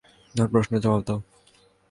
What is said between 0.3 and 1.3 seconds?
তার প্রশ্নের জবাব দাও।